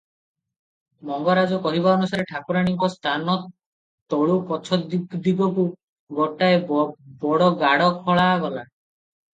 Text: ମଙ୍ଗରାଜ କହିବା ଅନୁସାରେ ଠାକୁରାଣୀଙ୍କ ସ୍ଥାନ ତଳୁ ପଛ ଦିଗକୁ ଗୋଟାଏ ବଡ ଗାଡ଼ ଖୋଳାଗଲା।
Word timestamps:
ମଙ୍ଗରାଜ 1.09 1.59
କହିବା 1.65 1.91
ଅନୁସାରେ 1.97 2.25
ଠାକୁରାଣୀଙ୍କ 2.31 2.89
ସ୍ଥାନ 2.93 3.37
ତଳୁ 4.15 4.39
ପଛ 4.49 4.81
ଦିଗକୁ 5.29 5.69
ଗୋଟାଏ 6.23 6.61
ବଡ 6.73 7.53
ଗାଡ଼ 7.65 7.95
ଖୋଳାଗଲା। 8.09 8.69